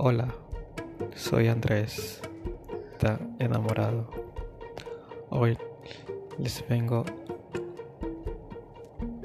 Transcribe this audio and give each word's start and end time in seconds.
Hola, 0.00 0.32
soy 1.16 1.48
Andrés, 1.48 2.22
está 2.92 3.18
enamorado. 3.40 4.08
Hoy 5.28 5.58
les 6.38 6.64
vengo 6.68 7.04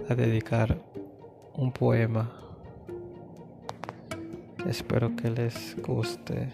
a 0.10 0.16
dedicar 0.16 0.82
un 1.54 1.72
poema. 1.72 2.32
Espero 4.68 5.16
que 5.16 5.30
les 5.30 5.80
guste, 5.80 6.50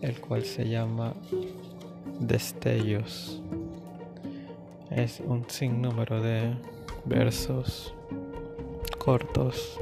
el 0.00 0.18
cual 0.22 0.42
se 0.42 0.66
llama 0.66 1.12
Destellos. 2.20 3.42
Es 4.88 5.20
un 5.20 5.44
sinnúmero 5.46 6.22
de 6.22 6.56
versos 7.04 7.94
cortos 8.96 9.78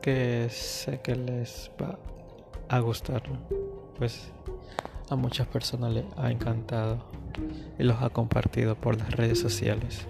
que 0.00 0.48
sé 0.50 1.00
que 1.00 1.14
les 1.14 1.70
va 1.80 1.98
a 2.68 2.78
gustar, 2.80 3.22
pues 3.98 4.32
a 5.10 5.16
muchas 5.16 5.46
personas 5.46 5.92
les 5.92 6.04
ha 6.16 6.30
encantado 6.30 7.04
y 7.78 7.82
los 7.82 8.00
ha 8.00 8.10
compartido 8.10 8.76
por 8.76 8.96
las 8.96 9.10
redes 9.10 9.38
sociales. 9.38 10.06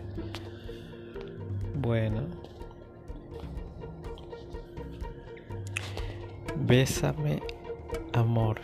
Bueno, 1.74 2.22
bésame, 6.56 7.42
amor, 8.12 8.60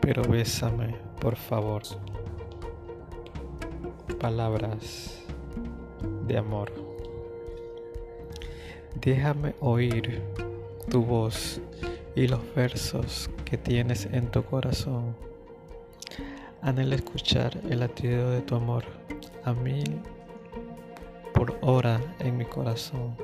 pero 0.00 0.22
bésame, 0.22 0.96
por 1.20 1.36
favor. 1.36 1.82
Palabras 4.18 5.22
de 6.26 6.38
amor. 6.38 6.72
Déjame 9.00 9.54
oír 9.60 10.22
tu 10.88 11.04
voz 11.04 11.60
y 12.14 12.28
los 12.28 12.40
versos 12.54 13.30
que 13.44 13.58
tienes 13.58 14.06
en 14.06 14.30
tu 14.30 14.44
corazón. 14.44 15.16
Anhelo 16.62 16.94
escuchar 16.94 17.58
el 17.68 17.80
latido 17.80 18.30
de 18.30 18.40
tu 18.40 18.54
amor 18.54 18.84
a 19.44 19.52
mil 19.52 20.00
por 21.34 21.58
hora 21.60 22.00
en 22.20 22.36
mi 22.36 22.44
corazón. 22.44 23.16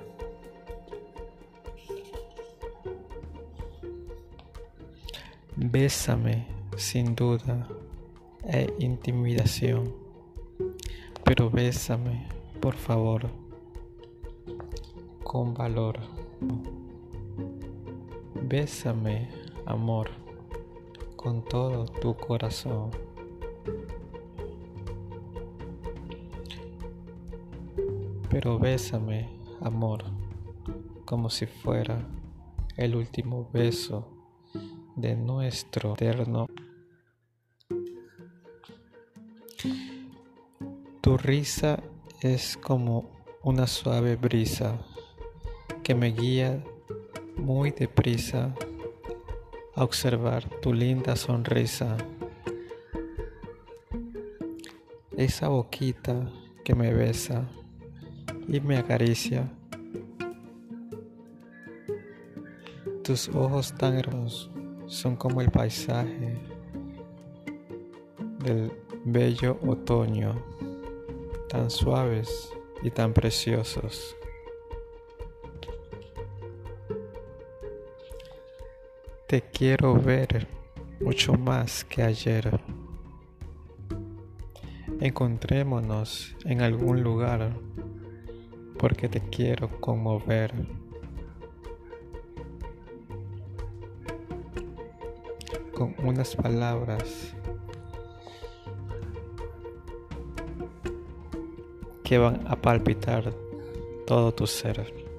Bésame 5.56 6.46
sin 6.76 7.14
duda 7.14 7.68
e 8.44 8.72
intimidación, 8.78 9.94
pero 11.24 11.50
bésame, 11.50 12.26
por 12.60 12.74
favor, 12.74 13.30
con 15.22 15.54
valor. 15.54 16.00
Bésame, 18.50 19.28
amor, 19.64 20.10
con 21.14 21.44
todo 21.44 21.84
tu 21.84 22.16
corazón. 22.16 22.90
Pero 28.28 28.58
bésame, 28.58 29.28
amor, 29.60 30.02
como 31.04 31.30
si 31.30 31.46
fuera 31.46 32.04
el 32.76 32.96
último 32.96 33.48
beso 33.52 34.08
de 34.96 35.14
nuestro 35.14 35.92
eterno. 35.92 36.48
Tu 41.00 41.16
risa 41.16 41.84
es 42.20 42.56
como 42.56 43.12
una 43.44 43.68
suave 43.68 44.16
brisa 44.16 44.84
que 45.84 45.94
me 45.94 46.08
guía 46.08 46.64
muy 47.40 47.70
deprisa 47.70 48.54
a 49.74 49.82
observar 49.84 50.48
tu 50.60 50.72
linda 50.72 51.16
sonrisa. 51.16 51.96
Esa 55.16 55.48
boquita 55.48 56.30
que 56.64 56.74
me 56.74 56.92
besa 56.92 57.48
y 58.46 58.60
me 58.60 58.76
acaricia. 58.76 59.50
Tus 63.02 63.28
ojos 63.30 63.74
tan 63.74 63.98
hermosos 63.98 64.50
son 64.86 65.16
como 65.16 65.40
el 65.40 65.50
paisaje 65.50 66.38
del 68.44 68.72
bello 69.04 69.58
otoño, 69.66 70.34
tan 71.48 71.70
suaves 71.70 72.52
y 72.82 72.90
tan 72.90 73.12
preciosos. 73.12 74.16
Te 79.30 79.42
quiero 79.42 79.94
ver 79.94 80.48
mucho 81.00 81.34
más 81.34 81.84
que 81.84 82.02
ayer. 82.02 82.60
Encontrémonos 84.98 86.34
en 86.44 86.62
algún 86.62 87.04
lugar 87.04 87.52
porque 88.76 89.08
te 89.08 89.20
quiero 89.20 89.80
conmover. 89.80 90.52
Con 95.74 95.94
unas 96.02 96.34
palabras 96.34 97.32
que 102.02 102.18
van 102.18 102.44
a 102.48 102.56
palpitar 102.56 103.32
todo 104.08 104.34
tu 104.34 104.48
ser. 104.48 105.09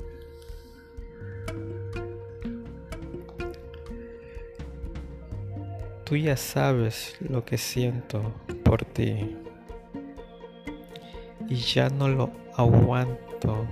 Tú 6.11 6.17
ya 6.17 6.35
sabes 6.35 7.15
lo 7.21 7.45
que 7.45 7.57
siento 7.57 8.33
por 8.65 8.83
ti 8.83 9.33
y 11.47 11.55
ya 11.55 11.87
no 11.87 12.09
lo 12.09 12.31
aguanto. 12.53 13.65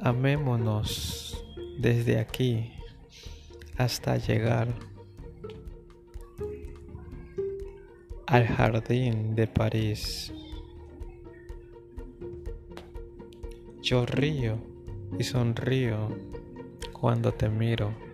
Amémonos 0.00 1.44
desde 1.78 2.18
aquí 2.18 2.72
hasta 3.76 4.16
llegar 4.16 4.68
al 8.26 8.46
jardín 8.46 9.34
de 9.34 9.46
París. 9.46 10.32
Yo 13.82 14.06
río 14.06 14.56
y 15.18 15.24
sonrío 15.24 16.08
cuando 16.94 17.32
te 17.34 17.50
miro 17.50 18.13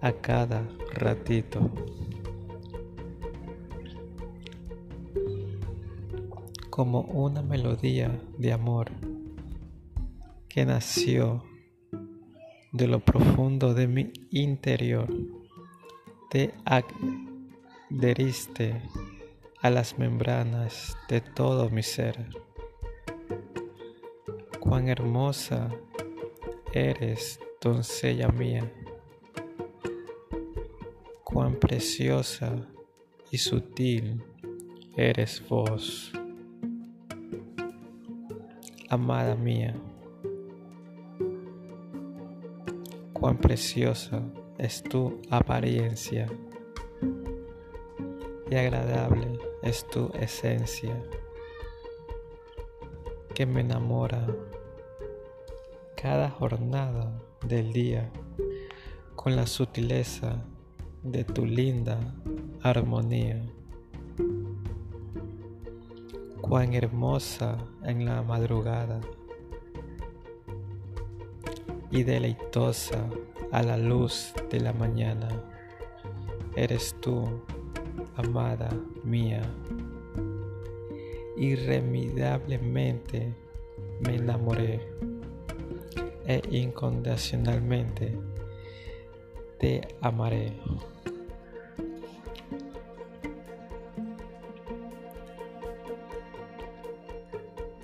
a 0.00 0.12
cada 0.12 0.68
ratito. 0.94 1.70
Como 6.70 7.00
una 7.00 7.42
melodía 7.42 8.20
de 8.38 8.52
amor 8.52 8.90
que 10.48 10.64
nació 10.64 11.44
de 12.72 12.86
lo 12.86 13.00
profundo 13.00 13.74
de 13.74 13.88
mi 13.88 14.12
interior. 14.30 15.08
Te 16.30 16.54
adheriste 17.90 18.80
a 19.60 19.70
las 19.70 19.98
membranas 19.98 20.96
de 21.08 21.20
todo 21.20 21.68
mi 21.70 21.82
ser. 21.82 22.28
Cuán 24.60 24.88
hermosa 24.88 25.70
eres, 26.72 27.40
doncella 27.60 28.28
mía 28.28 28.70
cuán 31.30 31.56
preciosa 31.56 32.56
y 33.30 33.36
sutil 33.36 34.24
eres 34.96 35.46
vos, 35.46 36.10
amada 38.88 39.36
mía, 39.36 39.74
cuán 43.12 43.36
preciosa 43.36 44.22
es 44.56 44.82
tu 44.82 45.20
apariencia 45.28 46.26
y 48.50 48.54
agradable 48.54 49.38
es 49.62 49.86
tu 49.86 50.10
esencia 50.14 50.96
que 53.34 53.44
me 53.44 53.60
enamora 53.60 54.26
cada 55.94 56.30
jornada 56.30 57.20
del 57.46 57.70
día 57.74 58.10
con 59.14 59.36
la 59.36 59.46
sutileza 59.46 60.42
de 61.10 61.24
tu 61.24 61.44
linda 61.46 61.98
armonía. 62.62 63.40
Cuán 66.40 66.74
hermosa 66.74 67.56
en 67.84 68.04
la 68.04 68.22
madrugada 68.22 69.00
y 71.90 72.02
deleitosa 72.02 73.08
a 73.52 73.62
la 73.62 73.78
luz 73.78 74.34
de 74.50 74.60
la 74.60 74.72
mañana. 74.72 75.28
Eres 76.56 76.94
tú, 77.00 77.24
amada 78.16 78.68
mía, 79.04 79.42
irremediablemente 81.36 83.34
me 84.00 84.16
enamoré 84.16 84.80
e 86.26 86.42
incondicionalmente 86.50 88.18
te 89.58 89.80
amaré. 90.00 90.52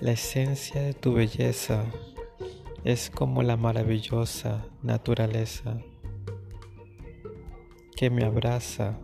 La 0.05 0.11
esencia 0.11 0.83
de 0.83 0.93
tu 0.93 1.13
belleza 1.13 1.83
es 2.83 3.09
como 3.09 3.41
la 3.41 3.57
maravillosa 3.57 4.67
naturaleza 4.83 5.79
que 7.95 8.11
me 8.11 8.23
abraza 8.23 8.99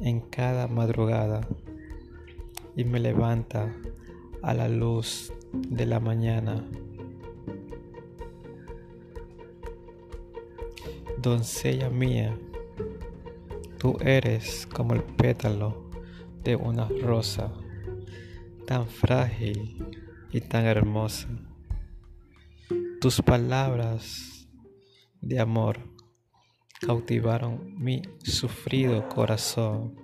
en 0.00 0.18
cada 0.18 0.66
madrugada 0.66 1.46
y 2.74 2.82
me 2.82 2.98
levanta 2.98 3.72
a 4.42 4.52
la 4.52 4.66
luz 4.66 5.32
de 5.52 5.86
la 5.86 6.00
mañana. 6.00 6.68
Doncella 11.18 11.88
mía, 11.88 12.36
tú 13.78 13.96
eres 14.00 14.66
como 14.66 14.94
el 14.94 15.04
pétalo 15.04 15.88
de 16.42 16.56
una 16.56 16.88
rosa, 16.88 17.52
tan 18.66 18.86
frágil 18.88 19.86
y 20.30 20.40
tan 20.40 20.64
hermosa. 20.66 21.28
Tus 23.00 23.20
palabras 23.20 24.48
de 25.20 25.40
amor 25.40 25.80
cautivaron 26.80 27.74
mi 27.76 28.02
sufrido 28.22 29.08
corazón. 29.08 29.96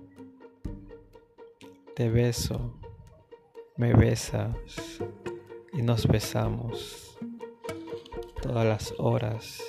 Te 1.94 2.08
beso, 2.08 2.78
me 3.76 3.92
besas 3.92 5.00
y 5.72 5.82
nos 5.82 6.06
besamos 6.06 7.18
todas 8.42 8.66
las 8.66 8.94
horas 8.98 9.62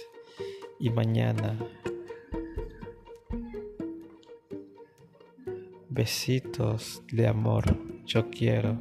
y 0.79 0.89
mañana. 0.89 1.57
Besitos 5.89 7.03
de 7.11 7.27
amor, 7.27 7.88
yo 8.09 8.27
quiero. 8.31 8.75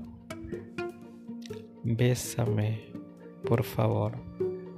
Bésame, 1.84 2.90
por 3.44 3.62
favor, 3.62 4.16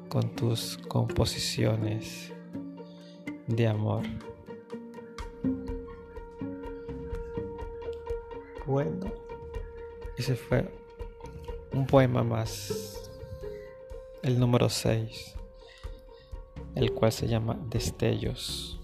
con 0.08 0.35
tus 0.35 0.76
composiciones 0.88 2.32
de 3.47 3.69
amor. 3.69 4.02
Bueno, 8.67 9.12
ese 10.19 10.35
fue 10.35 10.69
un 11.73 11.87
poema 11.87 12.25
más, 12.25 13.08
el 14.23 14.41
número 14.41 14.69
6, 14.69 15.37
el 16.75 16.93
cual 16.93 17.12
se 17.12 17.29
llama 17.29 17.56
Destellos. 17.69 18.80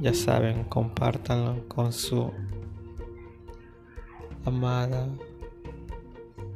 Ya 0.00 0.14
saben, 0.14 0.64
compártanlo 0.64 1.66
con 1.68 1.92
su 1.92 2.32
amada, 4.44 5.08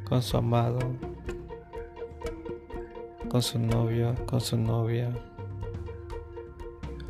con 0.04 0.22
su 0.22 0.36
amado 0.36 0.78
con 3.32 3.40
su 3.40 3.58
novio, 3.58 4.14
con 4.26 4.42
su 4.42 4.58
novia, 4.58 5.10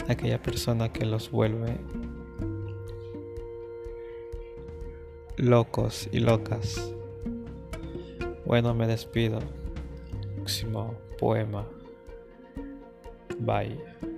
aquella 0.08 0.40
persona 0.40 0.92
que 0.92 1.04
los 1.04 1.32
vuelve 1.32 1.78
locos 5.36 6.08
y 6.12 6.20
locas. 6.20 6.94
Bueno, 8.46 8.72
me 8.72 8.86
despido. 8.86 9.40
Próximo 10.36 10.94
poema. 11.18 11.66
Bye. 13.40 14.11